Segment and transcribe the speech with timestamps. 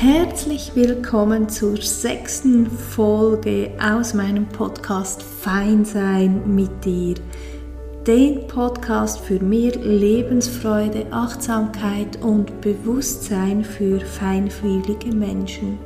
[0.00, 7.16] Herzlich willkommen zur sechsten Folge aus meinem Podcast Feinsein mit dir.
[8.06, 15.80] Den Podcast für mehr Lebensfreude, Achtsamkeit und Bewusstsein für feinfühlige Menschen.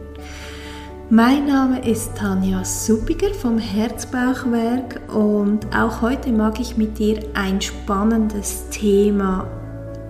[1.08, 7.62] Mein Name ist Tanja Suppiger vom Herzbauchwerk und auch heute mag ich mit dir ein
[7.62, 9.46] spannendes Thema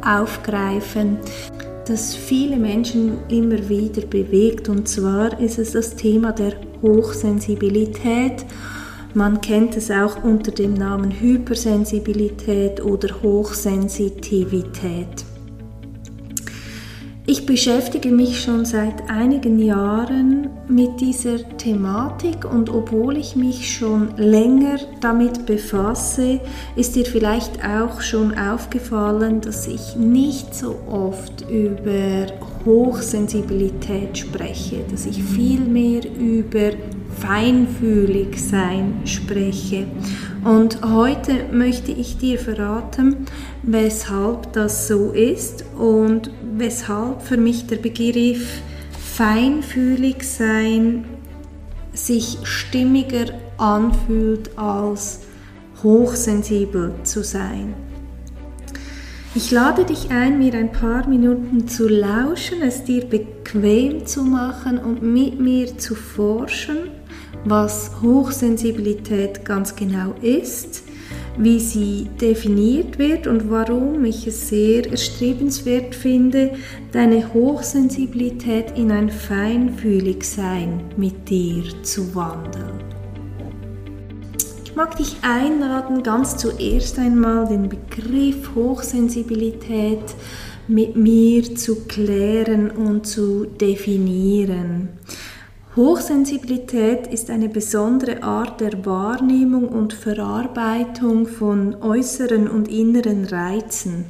[0.04, 1.18] aufgreifen,
[1.86, 4.68] das viele Menschen immer wieder bewegt.
[4.68, 8.44] Und zwar ist es das Thema der Hochsensibilität.
[9.14, 15.24] Man kennt es auch unter dem Namen Hypersensibilität oder Hochsensitivität.
[17.32, 24.14] Ich beschäftige mich schon seit einigen Jahren mit dieser Thematik und obwohl ich mich schon
[24.18, 26.40] länger damit befasse,
[26.76, 32.26] ist dir vielleicht auch schon aufgefallen, dass ich nicht so oft über
[32.66, 36.72] Hochsensibilität spreche, dass ich viel mehr über
[37.18, 39.86] feinfühlig sein spreche.
[40.44, 43.26] Und heute möchte ich dir verraten,
[43.62, 48.60] weshalb das so ist und weshalb für mich der Begriff
[49.14, 51.04] feinfühlig sein
[51.92, 53.26] sich stimmiger
[53.56, 55.20] anfühlt als
[55.82, 57.74] hochsensibel zu sein.
[59.34, 64.78] Ich lade dich ein, mir ein paar Minuten zu lauschen, es dir bequem zu machen
[64.78, 67.01] und mit mir zu forschen
[67.44, 70.84] was Hochsensibilität ganz genau ist,
[71.36, 76.52] wie sie definiert wird und warum ich es sehr erstrebenswert finde,
[76.92, 82.84] deine Hochsensibilität in ein Feinfühligsein mit dir zu wandeln.
[84.64, 90.14] Ich mag dich einladen, ganz zuerst einmal den Begriff Hochsensibilität
[90.68, 94.88] mit mir zu klären und zu definieren.
[95.74, 104.04] Hochsensibilität ist eine besondere Art der Wahrnehmung und Verarbeitung von äußeren und inneren Reizen.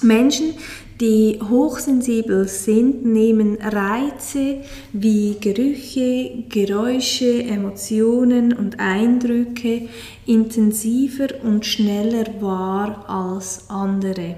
[0.00, 0.54] Menschen,
[1.02, 4.62] die hochsensibel sind, nehmen Reize
[4.94, 9.88] wie Gerüche, Geräusche, Emotionen und Eindrücke
[10.24, 14.36] intensiver und schneller wahr als andere.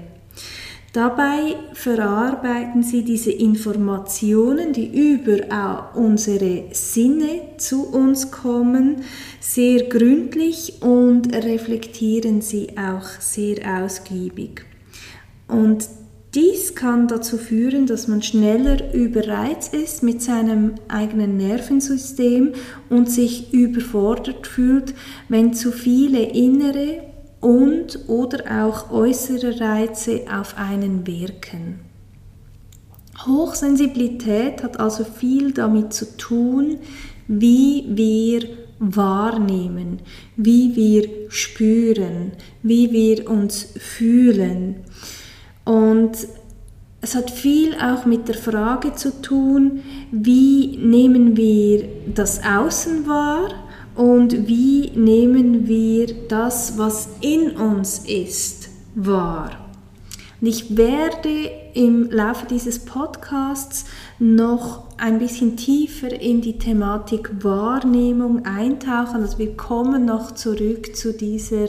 [0.97, 9.03] Dabei verarbeiten sie diese Informationen, die über unsere Sinne zu uns kommen,
[9.39, 14.65] sehr gründlich und reflektieren sie auch sehr ausgiebig.
[15.47, 15.87] Und
[16.33, 22.53] dies kann dazu führen, dass man schneller überreizt ist mit seinem eigenen Nervensystem
[22.89, 24.95] und sich überfordert fühlt,
[25.29, 27.03] wenn zu viele innere
[27.47, 31.79] und oder auch äußere Reize auf einen wirken.
[33.25, 36.79] Hochsensibilität hat also viel damit zu tun,
[37.29, 38.49] wie wir
[38.79, 39.99] wahrnehmen,
[40.35, 44.83] wie wir spüren, wie wir uns fühlen.
[45.63, 46.17] Und
[46.99, 53.66] es hat viel auch mit der Frage zu tun, wie nehmen wir das Außen wahr
[53.97, 59.51] und wie nehmen wir das, was in uns ist, wahr.
[60.39, 63.85] Und ich werde im Laufe dieses Podcasts
[64.19, 69.21] noch ein bisschen tiefer in die Thematik Wahrnehmung eintauchen.
[69.21, 71.67] Also wir kommen noch zurück zu dieser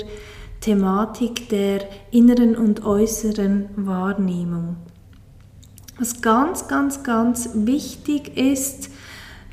[0.60, 1.80] Thematik der
[2.10, 4.76] inneren und äußeren Wahrnehmung.
[5.98, 8.90] Was ganz, ganz, ganz wichtig ist,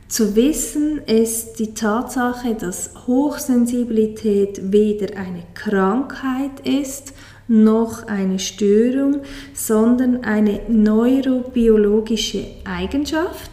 [0.08, 7.14] zu wissen ist die Tatsache, dass Hochsensibilität weder eine Krankheit ist
[7.48, 9.22] noch eine Störung,
[9.54, 13.52] sondern eine neurobiologische Eigenschaft,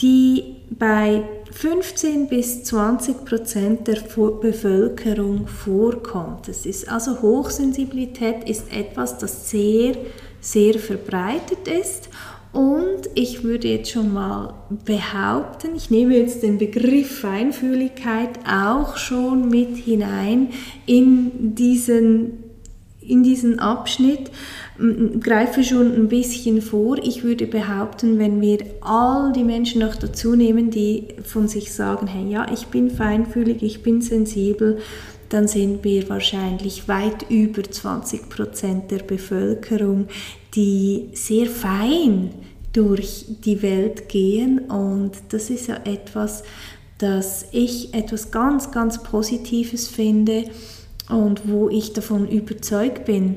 [0.00, 3.98] die bei 15 bis 20 Prozent der
[4.40, 6.48] Bevölkerung vorkommt.
[6.48, 9.96] Das ist also Hochsensibilität ist etwas, das sehr,
[10.40, 12.08] sehr verbreitet ist
[12.52, 14.54] und ich würde jetzt schon mal
[14.84, 20.48] behaupten, ich nehme jetzt den Begriff Feinfühligkeit auch schon mit hinein
[20.84, 22.44] in diesen,
[23.00, 24.30] in diesen Abschnitt,
[25.20, 26.98] greife schon ein bisschen vor.
[26.98, 32.06] Ich würde behaupten, wenn wir all die Menschen noch dazu nehmen, die von sich sagen,
[32.06, 34.78] hey, ja, ich bin feinfühlig, ich bin sensibel,
[35.32, 40.08] dann sind wir wahrscheinlich weit über 20 Prozent der Bevölkerung,
[40.54, 42.30] die sehr fein
[42.74, 46.42] durch die Welt gehen und das ist ja etwas,
[46.98, 50.44] das ich etwas ganz, ganz Positives finde
[51.08, 53.36] und wo ich davon überzeugt bin,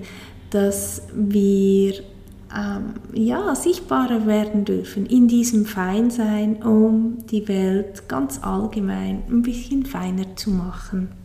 [0.49, 1.95] dass wir
[2.55, 9.85] ähm, ja, sichtbarer werden dürfen in diesem Feinsein, um die Welt ganz allgemein ein bisschen
[9.85, 11.24] feiner zu machen.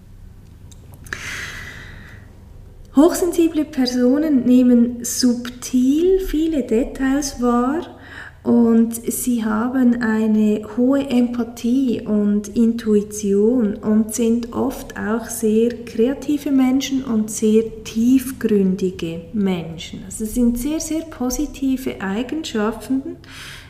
[2.97, 8.01] Hochsensible Personen nehmen subtil viele Details wahr
[8.43, 17.05] und sie haben eine hohe Empathie und Intuition und sind oft auch sehr kreative Menschen
[17.05, 20.03] und sehr tiefgründige Menschen.
[20.07, 23.17] Also es sind sehr, sehr positive Eigenschaften.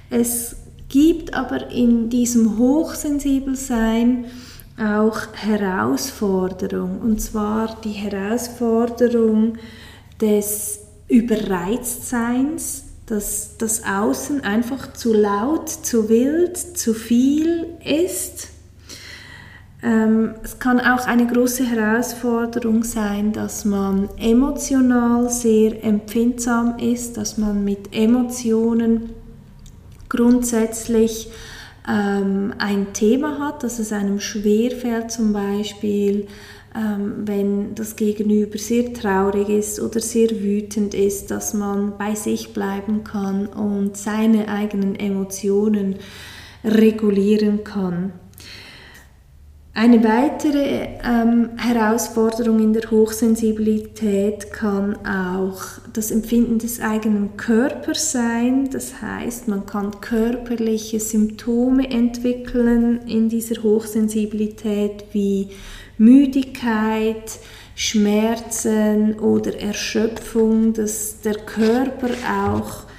[0.09, 0.57] Es
[0.89, 4.27] gibt aber in diesem Hochsensibelsein
[4.81, 7.01] auch Herausforderung.
[7.01, 9.59] Und zwar die Herausforderung
[10.21, 18.49] des Überreiztseins, dass das Außen einfach zu laut, zu wild, zu viel ist.
[19.83, 27.39] Ähm, es kann auch eine große Herausforderung sein, dass man emotional sehr empfindsam ist, dass
[27.39, 29.11] man mit Emotionen
[30.09, 31.31] grundsätzlich
[31.89, 36.27] ähm, ein Thema hat, dass es einem schwerfällt, zum Beispiel
[36.75, 42.53] ähm, wenn das Gegenüber sehr traurig ist oder sehr wütend ist, dass man bei sich
[42.53, 45.97] bleiben kann und seine eigenen Emotionen
[46.63, 48.13] regulieren kann.
[49.73, 55.63] Eine weitere ähm, Herausforderung in der Hochsensibilität kann auch
[55.93, 58.69] das Empfinden des eigenen Körpers sein.
[58.71, 65.51] Das heißt, man kann körperliche Symptome entwickeln in dieser Hochsensibilität wie
[65.99, 67.39] Müdigkeit,
[67.77, 72.90] Schmerzen oder Erschöpfung, dass der Körper auch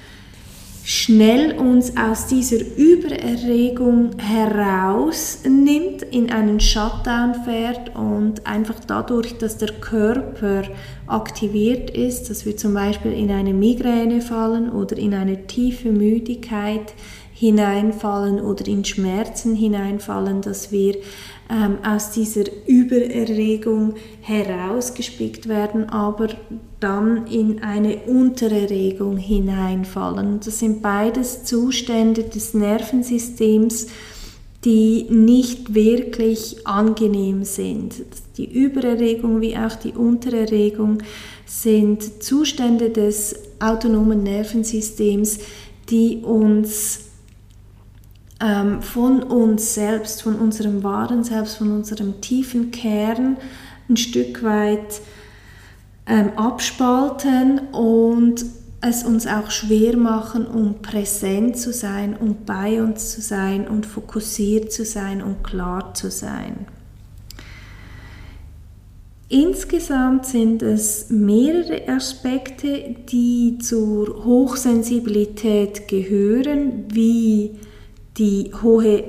[0.84, 9.72] schnell uns aus dieser Übererregung herausnimmt, in einen Shutdown fährt und einfach dadurch, dass der
[9.72, 10.64] Körper
[11.06, 16.94] aktiviert ist, dass wir zum Beispiel in eine Migräne fallen oder in eine tiefe Müdigkeit
[17.42, 20.94] hineinfallen oder in Schmerzen hineinfallen, dass wir
[21.50, 26.28] ähm, aus dieser Übererregung herausgespickt werden, aber
[26.78, 30.38] dann in eine Untererregung hineinfallen.
[30.38, 33.88] Das sind beides Zustände des Nervensystems,
[34.64, 38.04] die nicht wirklich angenehm sind.
[38.36, 40.98] Die Übererregung wie auch die Untererregung
[41.44, 45.40] sind Zustände des autonomen Nervensystems,
[45.90, 47.10] die uns
[48.42, 53.36] ähm, von uns selbst, von unserem wahren Selbst, von unserem tiefen Kern
[53.88, 55.00] ein Stück weit
[56.06, 58.44] ähm, abspalten und
[58.80, 63.86] es uns auch schwer machen, um präsent zu sein, um bei uns zu sein und
[63.86, 66.66] fokussiert zu sein und klar zu sein.
[69.28, 77.52] Insgesamt sind es mehrere Aspekte, die zur Hochsensibilität gehören, wie
[78.18, 79.04] die hohe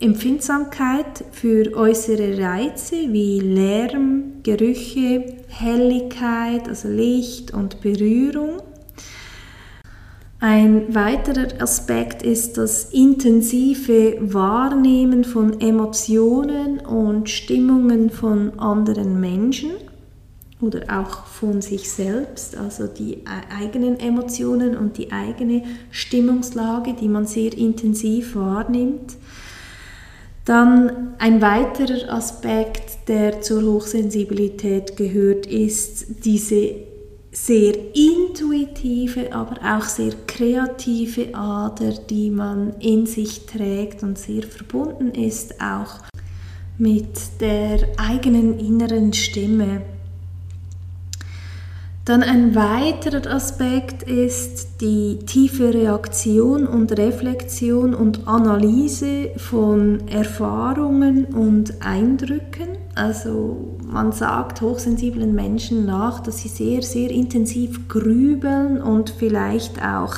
[0.00, 8.62] Empfindsamkeit für äußere Reize wie Lärm, Gerüche, Helligkeit, also Licht und Berührung.
[10.40, 19.70] Ein weiterer Aspekt ist das intensive Wahrnehmen von Emotionen und Stimmungen von anderen Menschen
[20.64, 23.22] oder auch von sich selbst, also die
[23.60, 29.16] eigenen Emotionen und die eigene Stimmungslage, die man sehr intensiv wahrnimmt.
[30.44, 36.74] Dann ein weiterer Aspekt, der zur Hochsensibilität gehört, ist diese
[37.32, 45.10] sehr intuitive, aber auch sehr kreative Ader, die man in sich trägt und sehr verbunden
[45.10, 46.00] ist auch
[46.78, 49.82] mit der eigenen inneren Stimme.
[52.04, 61.82] Dann ein weiterer Aspekt ist die tiefe Reaktion und Reflexion und Analyse von Erfahrungen und
[61.82, 62.76] Eindrücken.
[62.94, 70.16] Also man sagt hochsensiblen Menschen nach, dass sie sehr, sehr intensiv grübeln und vielleicht auch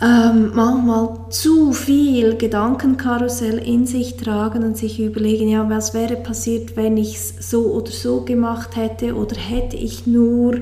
[0.00, 6.76] ähm, manchmal zu viel Gedankenkarussell in sich tragen und sich überlegen, ja, was wäre passiert,
[6.76, 10.60] wenn ich es so oder so gemacht hätte oder hätte ich nur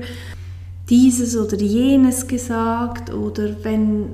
[0.89, 4.09] dieses oder jenes gesagt oder wenn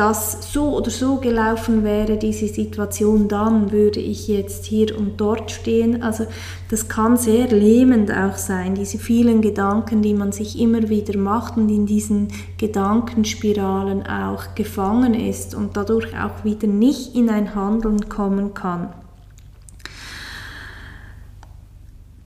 [0.00, 5.50] das so oder so gelaufen wäre, diese Situation, dann würde ich jetzt hier und dort
[5.50, 6.02] stehen.
[6.02, 6.24] Also
[6.70, 11.58] das kann sehr lähmend auch sein, diese vielen Gedanken, die man sich immer wieder macht
[11.58, 18.08] und in diesen Gedankenspiralen auch gefangen ist und dadurch auch wieder nicht in ein Handeln
[18.08, 18.94] kommen kann.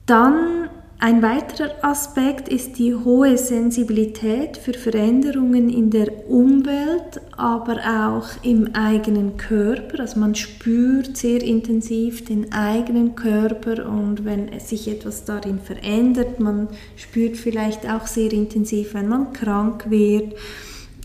[0.05, 8.43] Dann ein weiterer Aspekt ist die hohe Sensibilität für Veränderungen in der Umwelt, aber auch
[8.43, 9.99] im eigenen Körper.
[9.99, 16.69] Also man spürt sehr intensiv den eigenen Körper und wenn sich etwas darin verändert, man
[16.95, 20.33] spürt vielleicht auch sehr intensiv, wenn man krank wird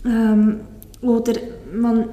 [0.05, 0.61] ähm,
[1.01, 1.33] oder
[1.73, 2.09] man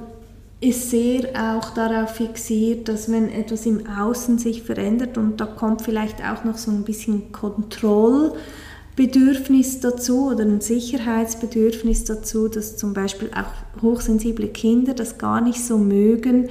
[0.61, 5.81] ist sehr auch darauf fixiert, dass wenn etwas im Außen sich verändert und da kommt
[5.81, 13.31] vielleicht auch noch so ein bisschen Kontrollbedürfnis dazu oder ein Sicherheitsbedürfnis dazu, dass zum Beispiel
[13.33, 16.49] auch hochsensible Kinder das gar nicht so mögen,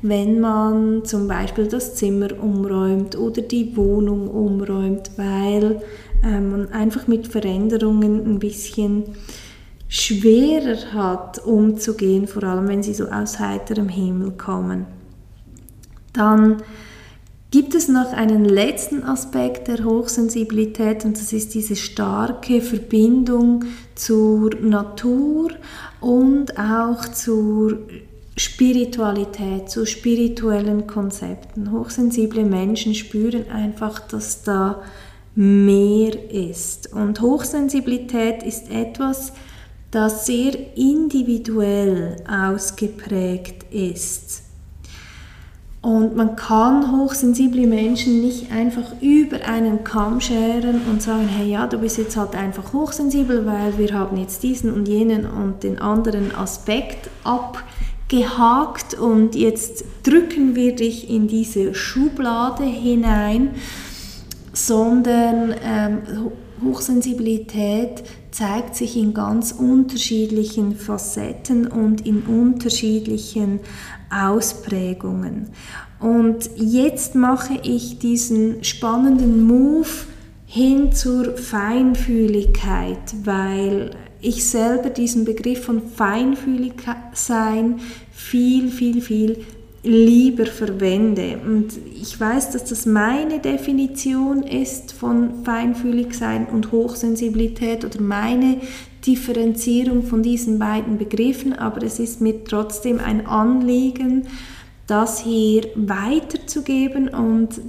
[0.00, 5.82] wenn man zum Beispiel das Zimmer umräumt oder die Wohnung umräumt, weil
[6.24, 9.04] äh, man einfach mit Veränderungen ein bisschen
[9.90, 14.86] schwerer hat, umzugehen, vor allem wenn sie so aus heiterem Himmel kommen.
[16.12, 16.62] Dann
[17.50, 23.64] gibt es noch einen letzten Aspekt der Hochsensibilität und das ist diese starke Verbindung
[23.96, 25.50] zur Natur
[26.00, 27.80] und auch zur
[28.36, 31.72] Spiritualität, zu spirituellen Konzepten.
[31.72, 34.82] Hochsensible Menschen spüren einfach, dass da
[35.34, 36.92] mehr ist.
[36.92, 39.32] Und Hochsensibilität ist etwas,
[39.90, 44.42] das sehr individuell ausgeprägt ist.
[45.82, 51.66] Und man kann hochsensible Menschen nicht einfach über einen Kamm scheren und sagen, hey ja,
[51.66, 55.78] du bist jetzt halt einfach hochsensibel, weil wir haben jetzt diesen und jenen und den
[55.78, 63.54] anderen Aspekt abgehakt und jetzt drücken wir dich in diese Schublade hinein,
[64.52, 65.98] sondern ähm,
[66.62, 73.60] Hochsensibilität zeigt sich in ganz unterschiedlichen Facetten und in unterschiedlichen
[74.10, 75.48] Ausprägungen.
[75.98, 79.88] Und jetzt mache ich diesen spannenden Move
[80.46, 83.90] hin zur Feinfühligkeit, weil
[84.20, 86.74] ich selber diesen Begriff von feinfühlig
[87.14, 89.44] sein viel, viel, viel
[89.82, 91.38] lieber verwende.
[91.44, 98.58] Und ich weiß, dass das meine Definition ist von feinfühlig sein und Hochsensibilität oder meine
[99.06, 104.26] Differenzierung von diesen beiden Begriffen, aber es ist mir trotzdem ein Anliegen,
[104.86, 107.60] das hier weiterzugeben und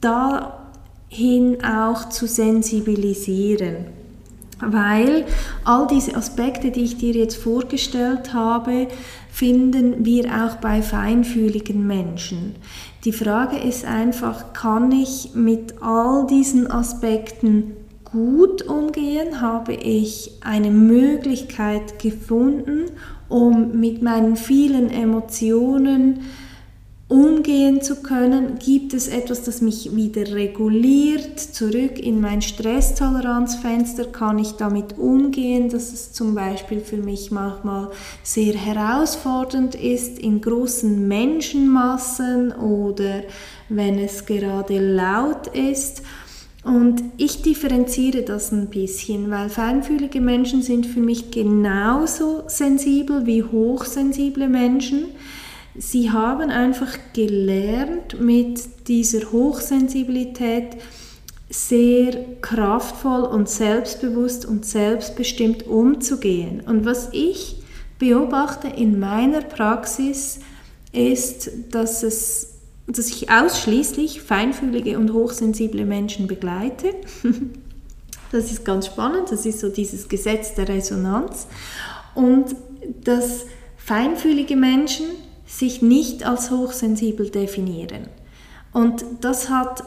[0.00, 4.03] dahin auch zu sensibilisieren.
[4.60, 5.24] Weil
[5.64, 8.88] all diese Aspekte, die ich dir jetzt vorgestellt habe,
[9.30, 12.54] finden wir auch bei feinfühligen Menschen.
[13.04, 17.72] Die Frage ist einfach, kann ich mit all diesen Aspekten
[18.04, 19.40] gut umgehen?
[19.40, 22.84] Habe ich eine Möglichkeit gefunden,
[23.28, 26.20] um mit meinen vielen Emotionen
[27.08, 34.38] umgehen zu können, gibt es etwas, das mich wieder reguliert, zurück in mein Stresstoleranzfenster, kann
[34.38, 37.90] ich damit umgehen, dass es zum Beispiel für mich manchmal
[38.22, 43.22] sehr herausfordernd ist in großen Menschenmassen oder
[43.68, 46.02] wenn es gerade laut ist.
[46.64, 53.42] Und ich differenziere das ein bisschen, weil feinfühlige Menschen sind für mich genauso sensibel wie
[53.42, 55.08] hochsensible Menschen.
[55.76, 60.76] Sie haben einfach gelernt, mit dieser Hochsensibilität
[61.50, 66.60] sehr kraftvoll und selbstbewusst und selbstbestimmt umzugehen.
[66.60, 67.56] Und was ich
[67.98, 70.40] beobachte in meiner Praxis
[70.92, 72.54] ist, dass, es,
[72.86, 76.94] dass ich ausschließlich feinfühlige und hochsensible Menschen begleite.
[78.32, 81.46] Das ist ganz spannend, das ist so dieses Gesetz der Resonanz.
[82.16, 82.56] Und
[83.04, 85.04] dass feinfühlige Menschen
[85.46, 88.08] sich nicht als hochsensibel definieren.
[88.72, 89.84] Und das hat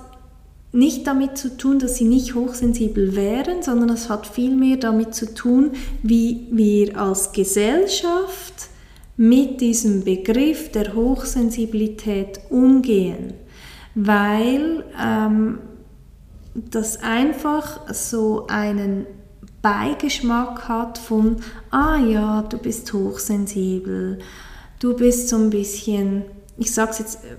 [0.72, 5.34] nicht damit zu tun, dass sie nicht hochsensibel wären, sondern es hat vielmehr damit zu
[5.34, 5.72] tun,
[6.04, 8.70] wie wir als Gesellschaft
[9.16, 13.34] mit diesem Begriff der Hochsensibilität umgehen,
[13.96, 15.60] weil ähm,
[16.54, 19.08] das einfach so einen
[19.62, 21.38] Beigeschmack hat von,
[21.72, 24.20] ah ja, du bist hochsensibel,
[24.80, 26.24] du bist so ein bisschen,
[26.58, 27.36] ich sage es jetzt äh,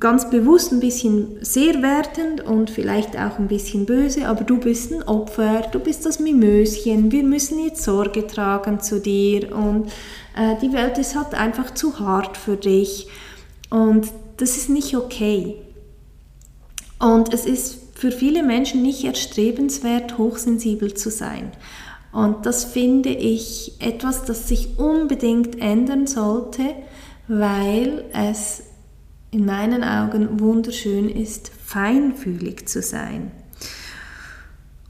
[0.00, 4.92] ganz bewusst ein bisschen sehr wertend und vielleicht auch ein bisschen böse, aber du bist
[4.92, 9.88] ein Opfer, du bist das Mimöschen, wir müssen jetzt Sorge tragen zu dir und
[10.36, 13.08] äh, die Welt ist halt einfach zu hart für dich
[13.70, 15.56] und das ist nicht okay.
[16.98, 21.52] Und es ist für viele Menschen nicht erstrebenswert, hochsensibel zu sein.
[22.16, 26.62] Und das finde ich etwas, das sich unbedingt ändern sollte,
[27.28, 28.62] weil es
[29.30, 33.32] in meinen Augen wunderschön ist, feinfühlig zu sein.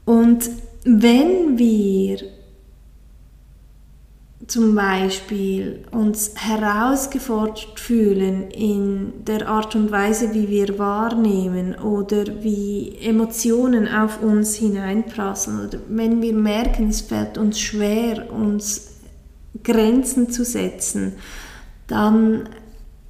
[0.05, 0.49] Und
[0.85, 2.19] wenn wir
[4.45, 12.97] zum Beispiel uns herausgefordert fühlen in der Art und Weise, wie wir wahrnehmen oder wie
[13.01, 18.97] Emotionen auf uns hineinprasseln oder wenn wir merken, es fällt uns schwer, uns
[19.63, 21.13] Grenzen zu setzen,
[21.87, 22.47] dann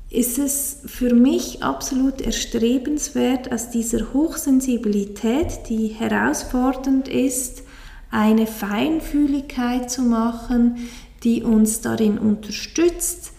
[0.10, 7.63] ist es für mich absolut erstrebenswert, aus dieser Hochsensibilität, die herausfordernd ist,
[8.10, 10.77] eine Feinfühligkeit zu machen,
[11.24, 13.33] die uns darin unterstützt,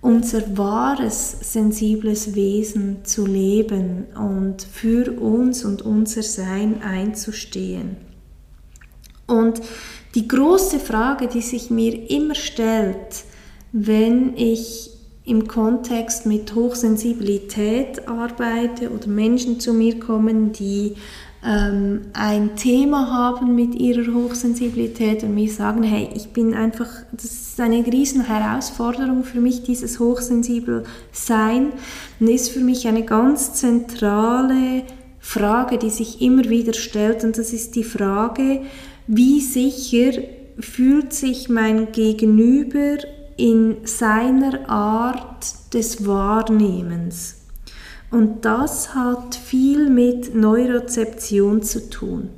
[0.00, 7.96] unser wahres, sensibles Wesen zu leben und für uns und unser Sein einzustehen.
[9.26, 9.60] Und
[10.14, 13.24] die große Frage, die sich mir immer stellt,
[13.72, 14.90] wenn ich
[15.24, 20.94] im Kontext mit Hochsensibilität arbeite oder Menschen zu mir kommen, die
[21.44, 27.24] ähm, ein Thema haben mit ihrer Hochsensibilität und mir sagen, hey, ich bin einfach, das
[27.24, 31.72] ist eine riesen Herausforderung für mich, dieses hochsensibel Sein,
[32.18, 34.82] und ist für mich eine ganz zentrale
[35.20, 38.62] Frage, die sich immer wieder stellt und das ist die Frage,
[39.06, 40.20] wie sicher
[40.58, 42.98] fühlt sich mein Gegenüber
[43.36, 47.37] in seiner Art des Wahrnehmens.
[48.10, 52.30] Und das hat viel mit Neurozeption zu tun.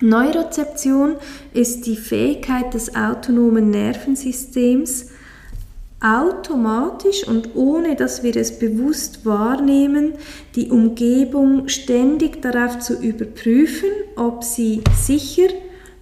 [0.00, 1.16] Neurozeption
[1.54, 5.06] ist die Fähigkeit des autonomen Nervensystems,
[6.02, 10.14] automatisch und ohne dass wir es bewusst wahrnehmen,
[10.56, 15.48] die Umgebung ständig darauf zu überprüfen, ob sie sicher,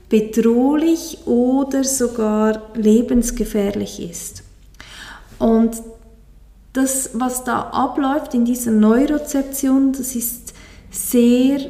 [0.08, 4.42] bedrohlich oder sogar lebensgefährlich ist.
[5.38, 5.76] Und
[6.72, 10.54] das, was da abläuft in dieser Neurozeption, das ist
[10.90, 11.60] sehr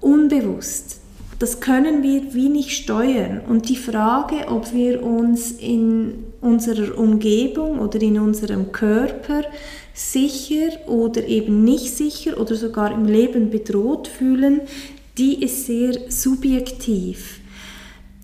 [0.00, 1.00] unbewusst.
[1.38, 3.40] Das können wir wie nicht steuern.
[3.48, 9.42] Und die Frage, ob wir uns in unserer Umgebung oder in unserem Körper
[9.94, 14.62] sicher oder eben nicht sicher oder sogar im Leben bedroht fühlen,
[15.16, 17.40] die ist sehr subjektiv.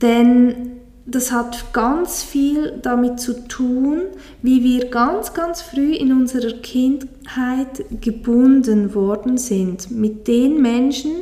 [0.03, 0.76] Denn
[1.07, 4.03] das hat ganz viel damit zu tun,
[4.42, 11.12] wie wir ganz, ganz früh in unserer Kindheit gebunden worden sind mit den Menschen,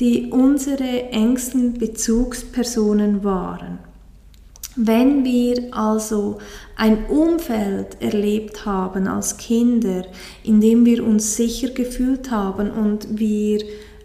[0.00, 3.80] die unsere engsten Bezugspersonen waren.
[4.76, 6.38] Wenn wir also
[6.76, 10.04] ein Umfeld erlebt haben als Kinder,
[10.44, 13.60] in dem wir uns sicher gefühlt haben und wir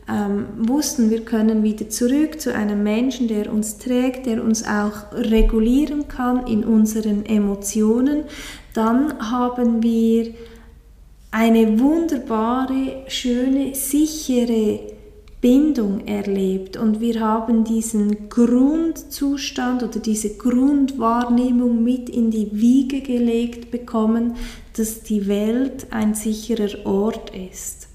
[0.09, 5.13] ähm, wussten, wir können wieder zurück zu einem Menschen, der uns trägt, der uns auch
[5.13, 8.23] regulieren kann in unseren Emotionen,
[8.73, 10.33] dann haben wir
[11.31, 14.79] eine wunderbare, schöne, sichere
[15.41, 23.71] Bindung erlebt und wir haben diesen Grundzustand oder diese Grundwahrnehmung mit in die Wiege gelegt
[23.71, 24.35] bekommen,
[24.77, 27.89] dass die Welt ein sicherer Ort ist.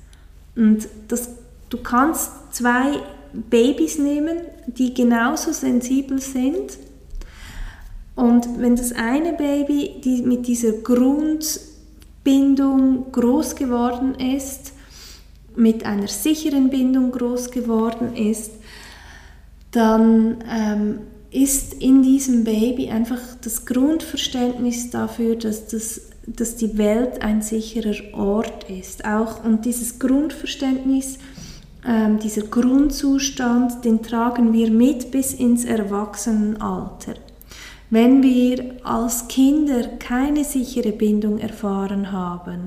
[0.56, 1.37] Und das
[1.68, 3.00] Du kannst zwei
[3.32, 6.78] Babys nehmen, die genauso sensibel sind.
[8.14, 14.72] Und wenn das eine Baby die mit dieser Grundbindung groß geworden ist,
[15.54, 18.52] mit einer sicheren Bindung groß geworden ist,
[19.70, 21.00] dann ähm,
[21.30, 28.14] ist in diesem Baby einfach das Grundverständnis dafür, dass, das, dass die Welt ein sicherer
[28.14, 29.04] Ort ist.
[29.04, 31.18] Auch, und dieses Grundverständnis
[31.86, 37.14] ähm, dieser Grundzustand, den tragen wir mit bis ins Erwachsenenalter.
[37.90, 42.64] Wenn wir als Kinder keine sichere Bindung erfahren haben,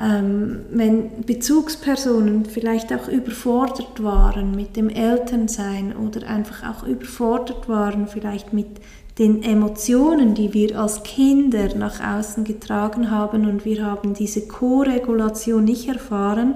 [0.00, 8.08] ähm, wenn Bezugspersonen vielleicht auch überfordert waren mit dem Elternsein oder einfach auch überfordert waren
[8.08, 8.80] vielleicht mit
[9.18, 15.64] den Emotionen, die wir als Kinder nach außen getragen haben und wir haben diese Co-Regulation
[15.64, 16.54] nicht erfahren,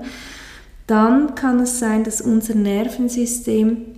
[0.87, 3.97] dann kann es sein, dass unser Nervensystem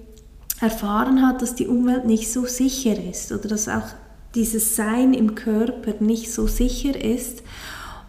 [0.60, 3.88] erfahren hat, dass die Umwelt nicht so sicher ist oder dass auch
[4.34, 7.42] dieses Sein im Körper nicht so sicher ist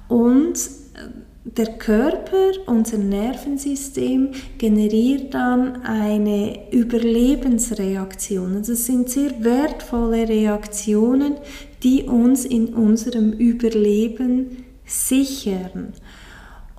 [0.07, 1.09] und äh,
[1.45, 8.57] der Körper, unser Nervensystem generiert dann eine Überlebensreaktion.
[8.57, 11.35] Also es sind sehr wertvolle Reaktionen,
[11.81, 15.93] die uns in unserem Überleben sichern.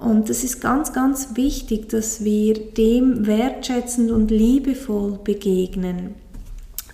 [0.00, 6.14] Und es ist ganz, ganz wichtig, dass wir dem wertschätzend und liebevoll begegnen,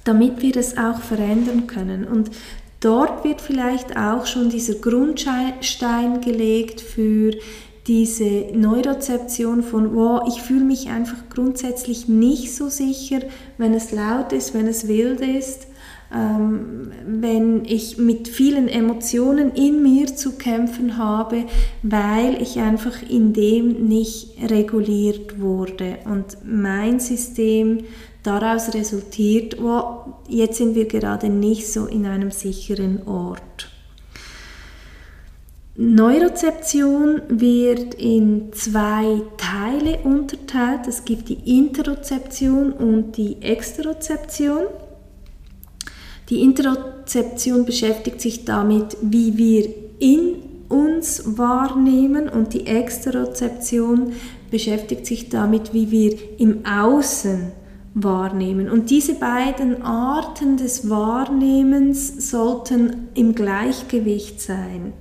[0.04, 2.04] damit wir es auch verändern können.
[2.04, 2.30] Und
[2.80, 7.30] dort wird vielleicht auch schon dieser Grundstein gelegt für
[7.86, 13.20] diese Neurozeption von, wow, ich fühle mich einfach grundsätzlich nicht so sicher,
[13.58, 15.68] wenn es laut ist, wenn es wild ist,
[16.14, 21.44] ähm, wenn ich mit vielen Emotionen in mir zu kämpfen habe,
[21.82, 27.84] weil ich einfach in dem nicht reguliert wurde und mein System
[28.22, 33.70] daraus resultiert, wow, jetzt sind wir gerade nicht so in einem sicheren Ort.
[35.78, 40.88] Neurozeption wird in zwei Teile unterteilt.
[40.88, 44.68] Es gibt die Interozeption und die Exterozeption.
[46.28, 50.36] Die Interozeption beschäftigt sich damit, wie wir in
[50.68, 54.12] uns wahrnehmen und die Exterozeption
[54.50, 57.52] beschäftigt sich damit, wie wir im Außen
[57.94, 58.68] wahrnehmen.
[58.68, 64.92] Und diese beiden Arten des Wahrnehmens sollten im Gleichgewicht sein.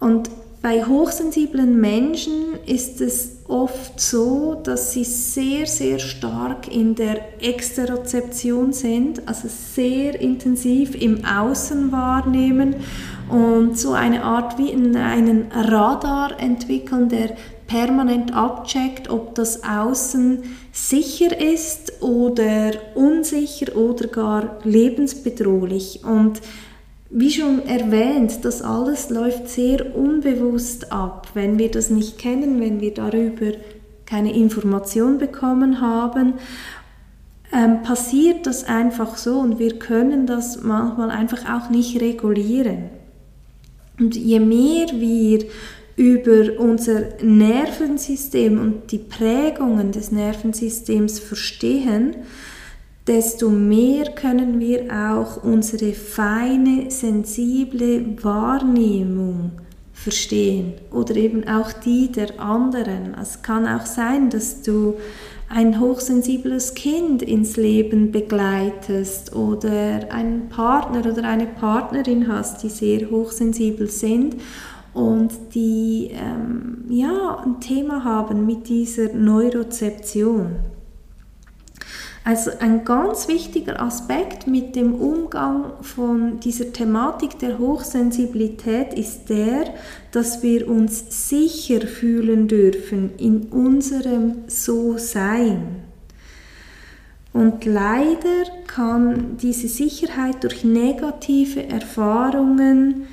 [0.00, 0.30] Und
[0.64, 8.72] bei hochsensiblen Menschen ist es oft so, dass sie sehr, sehr stark in der Exterozeption
[8.72, 12.76] sind, also sehr intensiv im Außen wahrnehmen
[13.28, 21.38] und so eine Art wie einen Radar entwickeln, der permanent abcheckt, ob das Außen sicher
[21.38, 26.00] ist oder unsicher oder gar lebensbedrohlich.
[26.04, 26.40] Und
[27.16, 31.28] wie schon erwähnt, das alles läuft sehr unbewusst ab.
[31.32, 33.52] Wenn wir das nicht kennen, wenn wir darüber
[34.04, 36.34] keine Information bekommen haben,
[37.52, 42.90] ähm, passiert das einfach so und wir können das manchmal einfach auch nicht regulieren.
[44.00, 45.44] Und je mehr wir
[45.94, 52.16] über unser Nervensystem und die Prägungen des Nervensystems verstehen,
[53.06, 59.52] desto mehr können wir auch unsere feine, sensible Wahrnehmung
[59.92, 63.14] verstehen oder eben auch die der anderen.
[63.20, 64.94] Es kann auch sein, dass du
[65.48, 73.10] ein hochsensibles Kind ins Leben begleitest oder einen Partner oder eine Partnerin hast, die sehr
[73.10, 74.36] hochsensibel sind
[74.94, 80.56] und die ähm, ja, ein Thema haben mit dieser Neurozeption.
[82.26, 89.74] Also ein ganz wichtiger Aspekt mit dem Umgang von dieser Thematik der Hochsensibilität ist der,
[90.10, 95.82] dass wir uns sicher fühlen dürfen in unserem So-Sein.
[97.34, 103.06] Und leider kann diese Sicherheit durch negative Erfahrungen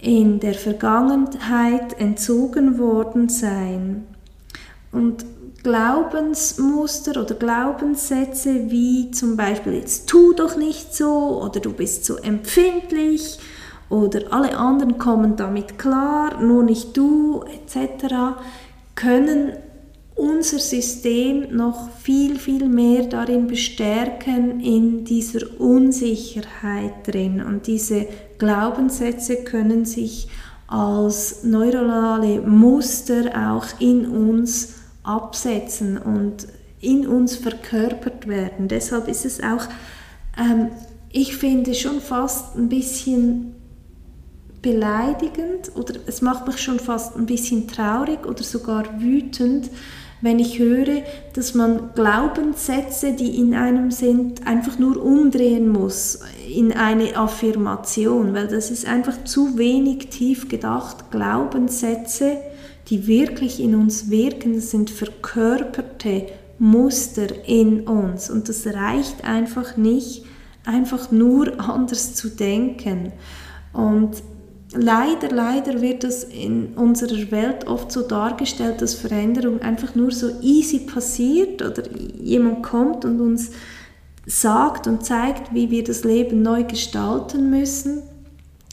[0.00, 4.04] in der Vergangenheit entzogen worden sein.
[4.90, 5.24] Und
[5.62, 12.16] Glaubensmuster oder Glaubenssätze wie zum Beispiel jetzt tu doch nicht so oder du bist so
[12.16, 13.38] empfindlich
[13.88, 18.36] oder alle anderen kommen damit klar, nur nicht du etc.,
[18.94, 19.52] können
[20.14, 27.40] unser System noch viel, viel mehr darin bestärken, in dieser Unsicherheit drin.
[27.40, 28.06] Und diese
[28.38, 30.28] Glaubenssätze können sich
[30.66, 34.77] als neuronale Muster auch in uns
[35.08, 36.46] absetzen und
[36.80, 38.68] in uns verkörpert werden.
[38.68, 39.66] Deshalb ist es auch,
[40.38, 40.68] ähm,
[41.10, 43.54] ich finde schon fast ein bisschen
[44.60, 49.70] beleidigend oder es macht mich schon fast ein bisschen traurig oder sogar wütend,
[50.20, 51.02] wenn ich höre,
[51.34, 56.20] dass man Glaubenssätze, die in einem sind, einfach nur umdrehen muss
[56.52, 61.12] in eine Affirmation, weil das ist einfach zu wenig tief gedacht.
[61.12, 62.38] Glaubenssätze
[62.90, 66.26] die wirklich in uns wirken, das sind verkörperte
[66.58, 68.30] Muster in uns.
[68.30, 70.24] Und das reicht einfach nicht,
[70.64, 73.12] einfach nur anders zu denken.
[73.72, 74.22] Und
[74.72, 80.30] leider, leider wird das in unserer Welt oft so dargestellt, dass Veränderung einfach nur so
[80.40, 81.82] easy passiert oder
[82.20, 83.50] jemand kommt und uns
[84.26, 88.02] sagt und zeigt, wie wir das Leben neu gestalten müssen.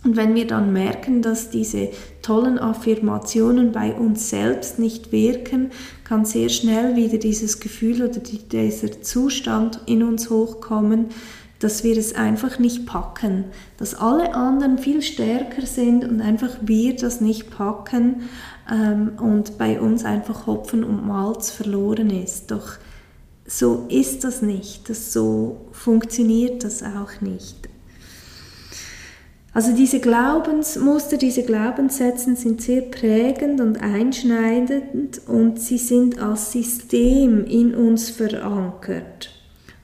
[0.04, 1.89] Und wenn wir dann merken, dass diese
[2.25, 5.69] tollen Affirmationen bei uns selbst nicht wirken,
[6.03, 11.09] kann sehr schnell wieder dieses Gefühl oder dieser Zustand in uns hochkommen,
[11.59, 13.45] dass wir es einfach nicht packen,
[13.77, 18.23] dass alle anderen viel stärker sind und einfach wir das nicht packen
[18.71, 22.49] ähm, und bei uns einfach Hopfen und Malz verloren ist.
[22.49, 22.77] Doch
[23.45, 27.69] so ist das nicht, das so funktioniert das auch nicht.
[29.55, 37.45] Also diese Glaubensmuster, diese Glaubenssätze sind sehr prägend und einschneidend und sie sind als System
[37.45, 39.29] in uns verankert.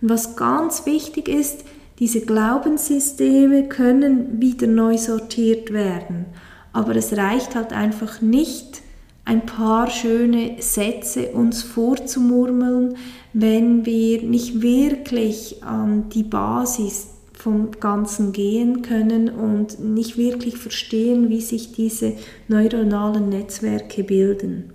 [0.01, 1.63] Und was ganz wichtig ist,
[1.99, 6.25] diese Glaubenssysteme können wieder neu sortiert werden.
[6.73, 8.81] Aber es reicht halt einfach nicht,
[9.23, 12.97] ein paar schöne Sätze uns vorzumurmeln,
[13.31, 17.07] wenn wir nicht wirklich an die Basis
[17.41, 22.13] vom Ganzen gehen können und nicht wirklich verstehen, wie sich diese
[22.47, 24.73] neuronalen Netzwerke bilden.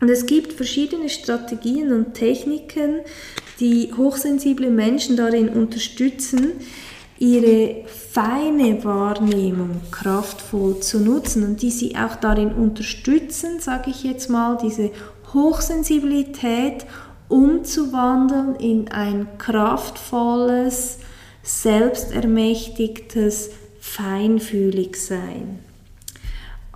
[0.00, 3.00] Und es gibt verschiedene Strategien und Techniken,
[3.60, 6.52] die hochsensible Menschen darin unterstützen,
[7.18, 14.28] ihre feine Wahrnehmung kraftvoll zu nutzen und die sie auch darin unterstützen, sage ich jetzt
[14.28, 14.90] mal, diese
[15.32, 16.84] Hochsensibilität
[17.28, 20.98] umzuwandeln in ein kraftvolles,
[21.44, 25.60] selbstermächtigtes Feinfühligsein.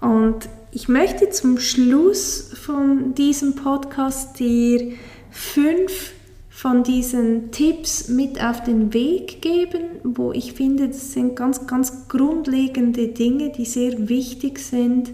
[0.00, 4.92] Und ich möchte zum Schluss von diesem Podcast dir
[5.30, 6.12] fünf
[6.50, 12.08] von diesen Tipps mit auf den Weg geben, wo ich finde, das sind ganz, ganz
[12.08, 15.12] grundlegende Dinge, die sehr wichtig sind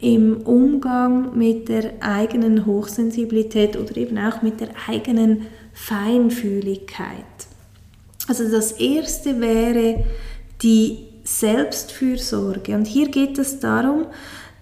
[0.00, 7.49] im Umgang mit der eigenen Hochsensibilität oder eben auch mit der eigenen Feinfühligkeit.
[8.30, 10.04] Also das erste wäre
[10.62, 12.76] die Selbstfürsorge.
[12.76, 14.06] Und hier geht es darum,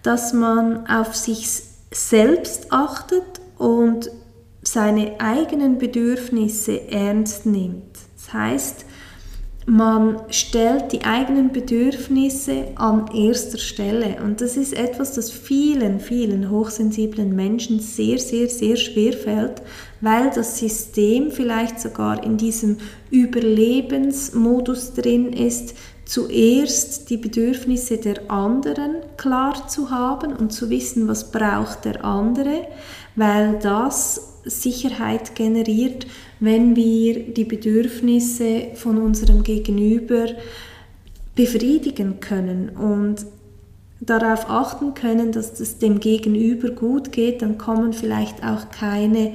[0.02, 1.46] dass man auf sich
[1.90, 4.10] selbst achtet und
[4.62, 7.98] seine eigenen Bedürfnisse ernst nimmt.
[8.16, 8.86] Das heißt,
[9.68, 14.16] man stellt die eigenen Bedürfnisse an erster Stelle.
[14.24, 19.60] Und das ist etwas, das vielen, vielen hochsensiblen Menschen sehr, sehr, sehr schwer fällt,
[20.00, 22.78] weil das System vielleicht sogar in diesem
[23.10, 25.74] Überlebensmodus drin ist,
[26.06, 32.66] zuerst die Bedürfnisse der anderen klar zu haben und zu wissen, was braucht der andere,
[33.16, 36.06] weil das Sicherheit generiert,
[36.40, 40.26] wenn wir die Bedürfnisse von unserem Gegenüber
[41.34, 43.26] befriedigen können und
[44.00, 49.32] darauf achten können, dass es dem Gegenüber gut geht, dann kommen vielleicht auch keine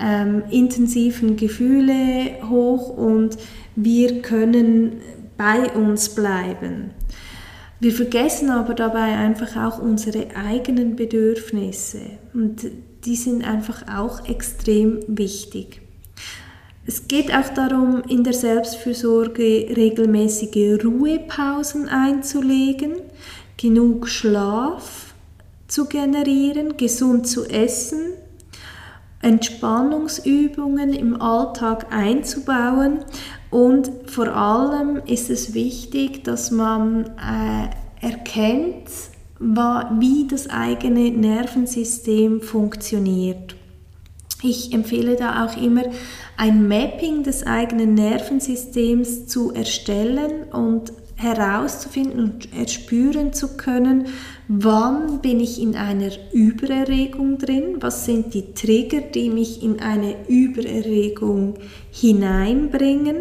[0.00, 3.36] ähm, intensiven Gefühle hoch und
[3.74, 5.00] wir können
[5.36, 6.90] bei uns bleiben.
[7.78, 12.00] Wir vergessen aber dabei einfach auch unsere eigenen Bedürfnisse
[12.32, 12.66] und
[13.04, 15.85] die sind einfach auch extrem wichtig.
[16.88, 22.92] Es geht auch darum, in der Selbstfürsorge regelmäßige Ruhepausen einzulegen,
[23.56, 25.14] genug Schlaf
[25.66, 28.12] zu generieren, gesund zu essen,
[29.20, 32.98] Entspannungsübungen im Alltag einzubauen
[33.50, 38.88] und vor allem ist es wichtig, dass man äh, erkennt,
[39.40, 43.55] wie das eigene Nervensystem funktioniert.
[44.42, 45.84] Ich empfehle da auch immer
[46.36, 54.08] ein Mapping des eigenen Nervensystems zu erstellen und herauszufinden und erspüren zu können,
[54.48, 60.14] wann bin ich in einer Übererregung drin, was sind die Trigger, die mich in eine
[60.28, 61.54] Übererregung
[61.90, 63.16] hineinbringen,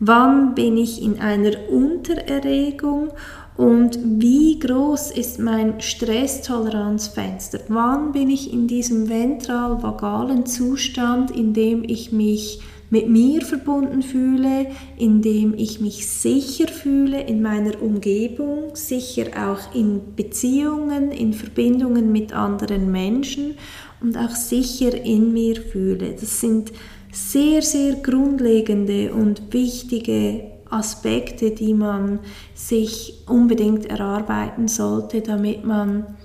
[0.00, 3.10] wann bin ich in einer Untererregung
[3.56, 7.60] und wie groß ist mein Stresstoleranzfenster?
[7.68, 14.66] Wann bin ich in diesem ventral-vagalen Zustand, in dem ich mich mit mir verbunden fühle,
[14.96, 22.12] in dem ich mich sicher fühle in meiner Umgebung, sicher auch in Beziehungen, in Verbindungen
[22.12, 23.54] mit anderen Menschen
[24.00, 26.12] und auch sicher in mir fühle.
[26.12, 26.72] Das sind
[27.12, 32.20] sehr, sehr grundlegende und wichtige Aspekte, die man
[32.54, 36.16] sich unbedingt erarbeiten sollte, damit man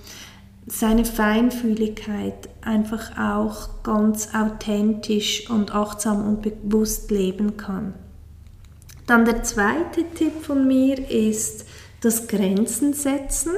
[0.67, 7.93] seine Feinfühligkeit einfach auch ganz authentisch und achtsam und bewusst leben kann.
[9.07, 11.65] Dann der zweite Tipp von mir ist
[12.01, 13.51] das Grenzen setzen.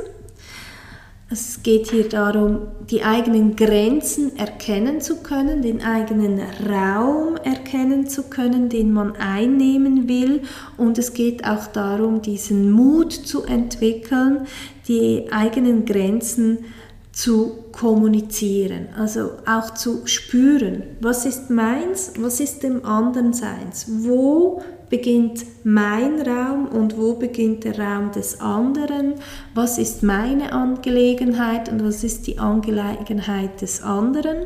[1.33, 8.29] Es geht hier darum, die eigenen Grenzen erkennen zu können, den eigenen Raum erkennen zu
[8.29, 10.43] können, den man einnehmen will.
[10.77, 14.45] Und es geht auch darum, diesen Mut zu entwickeln,
[14.87, 16.65] die eigenen Grenzen
[17.11, 24.61] zu kommunizieren, also auch zu spüren, was ist meins, was ist dem anderen seins, wo
[24.93, 29.15] beginnt mein Raum und wo beginnt der Raum des anderen,
[29.55, 34.45] was ist meine Angelegenheit und was ist die Angelegenheit des anderen,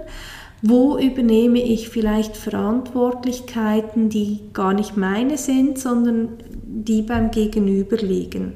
[0.62, 6.29] wo übernehme ich vielleicht Verantwortlichkeiten, die gar nicht meine sind, sondern
[6.63, 8.53] die beim Gegenüber liegen.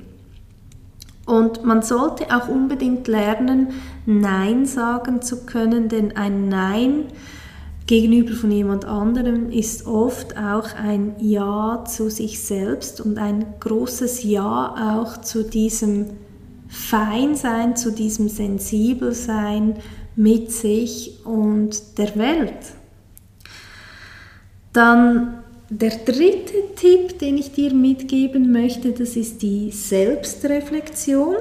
[1.25, 3.67] Und man sollte auch unbedingt lernen,
[4.05, 7.07] Nein sagen zu können, denn ein Nein
[7.87, 14.23] gegenüber von jemand anderem ist oft auch ein Ja zu sich selbst und ein großes
[14.23, 16.07] Ja auch zu diesem
[16.67, 19.75] Feinsein, zu diesem Sensibelsein
[20.15, 22.73] mit sich und der Welt.
[24.73, 31.35] Dann der dritte Tipp, den ich dir mitgeben möchte, das ist die Selbstreflexion.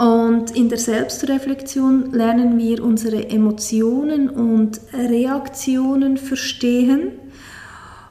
[0.00, 7.12] Und in der Selbstreflexion lernen wir unsere Emotionen und Reaktionen verstehen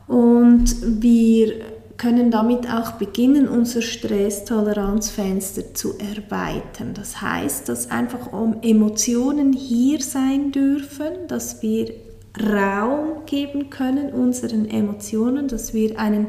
[0.05, 1.51] und wir
[1.97, 6.93] können damit auch beginnen, unser Stresstoleranzfenster zu erweitern.
[6.93, 8.29] Das heißt, dass einfach
[8.61, 11.91] Emotionen hier sein dürfen, dass wir
[12.39, 16.27] Raum geben können unseren Emotionen, dass wir einen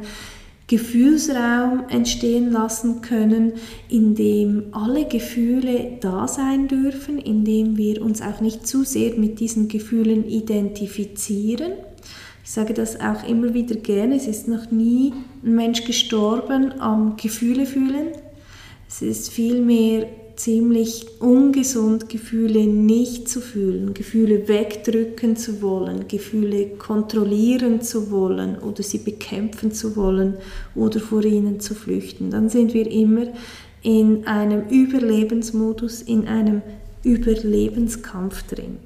[0.70, 3.54] Gefühlsraum entstehen lassen können,
[3.88, 9.16] in dem alle Gefühle da sein dürfen, in dem wir uns auch nicht zu sehr
[9.16, 11.72] mit diesen Gefühlen identifizieren.
[12.44, 15.12] Ich sage das auch immer wieder gerne, es ist noch nie
[15.44, 18.12] ein Mensch gestorben am Gefühle fühlen.
[18.88, 20.06] Es ist vielmehr
[20.42, 28.82] ziemlich ungesund, Gefühle nicht zu fühlen, Gefühle wegdrücken zu wollen, Gefühle kontrollieren zu wollen oder
[28.82, 30.38] sie bekämpfen zu wollen
[30.74, 32.30] oder vor ihnen zu flüchten.
[32.30, 33.26] Dann sind wir immer
[33.82, 36.62] in einem Überlebensmodus, in einem
[37.02, 38.78] Überlebenskampf drin.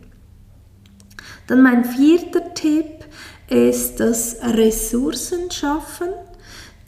[1.46, 3.04] Dann mein vierter Tipp
[3.48, 6.08] ist das Ressourcen schaffen,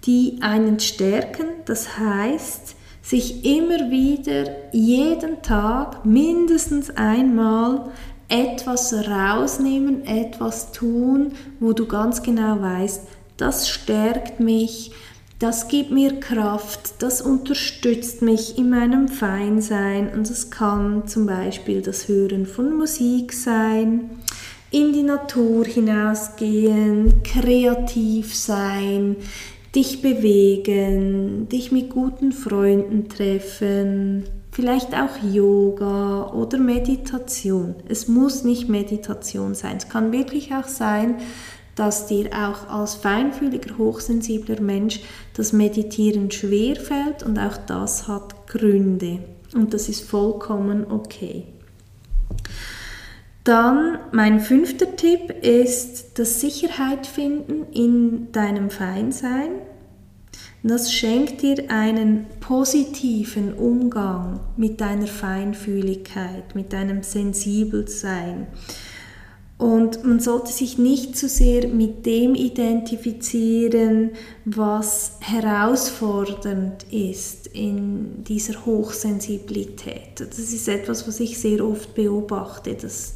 [0.06, 1.46] die einen stärken.
[1.66, 2.75] Das heißt,
[3.06, 7.92] sich immer wieder jeden Tag mindestens einmal
[8.26, 13.02] etwas rausnehmen, etwas tun, wo du ganz genau weißt,
[13.36, 14.90] das stärkt mich,
[15.38, 20.10] das gibt mir Kraft, das unterstützt mich in meinem Feinsein.
[20.12, 24.10] Und es kann zum Beispiel das Hören von Musik sein,
[24.72, 29.16] in die Natur hinausgehen, kreativ sein,
[29.76, 37.74] dich bewegen, dich mit guten Freunden treffen, vielleicht auch Yoga oder Meditation.
[37.86, 39.76] Es muss nicht Meditation sein.
[39.76, 41.16] Es kann wirklich auch sein,
[41.74, 45.00] dass dir auch als feinfühliger, hochsensibler Mensch
[45.34, 49.18] das Meditieren schwer fällt und auch das hat Gründe.
[49.54, 51.44] Und das ist vollkommen okay.
[53.46, 59.50] Dann mein fünfter Tipp ist das Sicherheit finden in deinem Feinsein.
[60.64, 68.48] Das schenkt dir einen positiven Umgang mit deiner Feinfühligkeit, mit deinem Sensibelsein.
[69.58, 74.10] Und man sollte sich nicht zu sehr mit dem identifizieren,
[74.44, 80.18] was herausfordernd ist in dieser Hochsensibilität.
[80.18, 83.14] Das ist etwas, was ich sehr oft beobachte, dass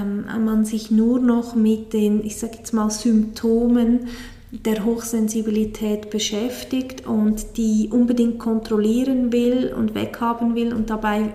[0.00, 4.08] ähm, man sich nur noch mit den, ich sage jetzt mal, Symptomen
[4.50, 11.30] der Hochsensibilität beschäftigt und die unbedingt kontrollieren will und weghaben will und dabei äh,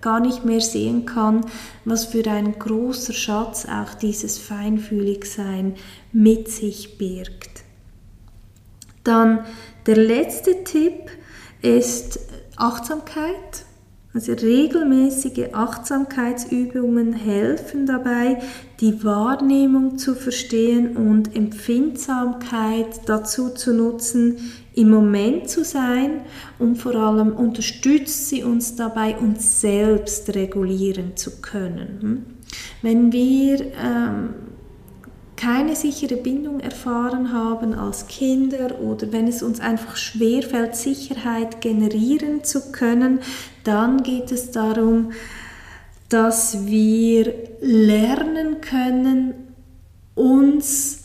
[0.00, 1.46] gar nicht mehr sehen kann,
[1.84, 5.74] was für ein großer Schatz auch dieses Feinfühligsein
[6.12, 7.64] mit sich birgt.
[9.02, 9.44] Dann
[9.86, 11.10] der letzte Tipp
[11.62, 12.20] ist
[12.56, 13.63] Achtsamkeit.
[14.14, 18.40] Also regelmäßige Achtsamkeitsübungen helfen dabei,
[18.78, 24.36] die Wahrnehmung zu verstehen und Empfindsamkeit dazu zu nutzen,
[24.72, 26.20] im Moment zu sein
[26.60, 31.98] und vor allem unterstützt sie uns dabei, uns selbst regulieren zu können.
[32.00, 32.22] Hm?
[32.82, 34.34] Wenn wir ähm,
[35.36, 42.44] keine sichere Bindung erfahren haben als Kinder oder wenn es uns einfach schwerfällt, Sicherheit generieren
[42.44, 43.18] zu können,
[43.64, 45.12] dann geht es darum,
[46.08, 49.34] dass wir lernen können,
[50.14, 51.04] uns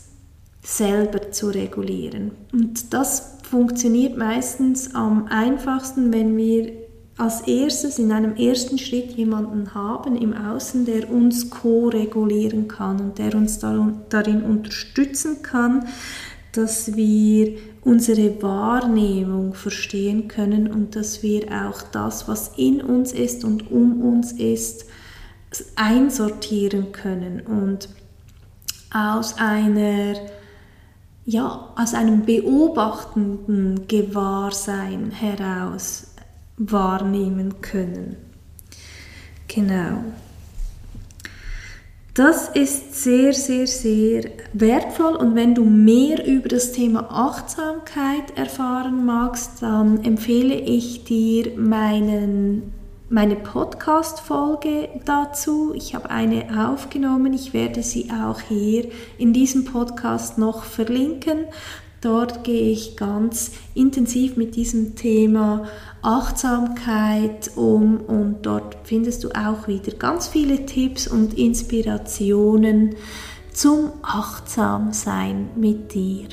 [0.62, 2.30] selber zu regulieren.
[2.52, 6.72] Und das funktioniert meistens am einfachsten, wenn wir
[7.16, 13.18] als erstes in einem ersten Schritt jemanden haben im Außen, der uns co-regulieren kann und
[13.18, 15.86] der uns darin unterstützen kann,
[16.52, 23.44] dass wir unsere Wahrnehmung verstehen können und dass wir auch das, was in uns ist
[23.44, 24.86] und um uns ist,
[25.76, 27.88] einsortieren können und
[28.92, 30.14] aus einer
[31.24, 36.14] ja, aus einem beobachtenden Gewahrsein heraus
[36.56, 38.16] wahrnehmen können.
[39.46, 40.04] Genau.
[42.14, 49.06] Das ist sehr, sehr, sehr wertvoll und wenn du mehr über das Thema Achtsamkeit erfahren
[49.06, 52.72] magst, dann empfehle ich dir meinen,
[53.08, 55.72] meine Podcast-Folge dazu.
[55.76, 61.44] Ich habe eine aufgenommen, ich werde sie auch hier in diesem Podcast noch verlinken.
[62.00, 65.68] Dort gehe ich ganz intensiv mit diesem Thema
[66.02, 72.96] Achtsamkeit um und dort findest du auch wieder ganz viele Tipps und Inspirationen
[73.52, 76.28] zum Achtsamsein mit dir.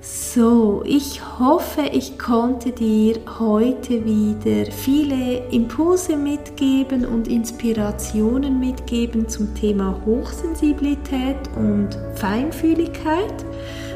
[0.00, 9.54] So, ich hoffe, ich konnte dir heute wieder viele Impulse mitgeben und Inspirationen mitgeben zum
[9.54, 13.44] Thema Hochsensibilität und Feinfühligkeit.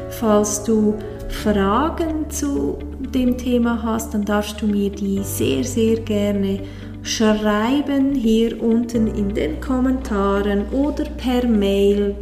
[0.09, 0.95] Falls du
[1.29, 2.77] Fragen zu
[3.11, 6.59] dem Thema hast, dann darfst du mir die sehr, sehr gerne
[7.03, 12.15] schreiben hier unten in den Kommentaren oder per Mail.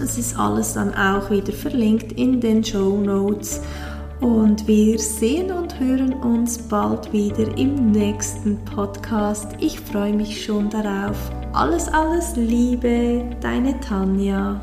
[0.00, 3.60] Das ist alles dann auch wieder verlinkt in den Show Notes.
[4.20, 9.46] Und wir sehen und hören uns bald wieder im nächsten Podcast.
[9.60, 11.16] Ich freue mich schon darauf.
[11.52, 14.60] Alles, alles Liebe, deine Tanja.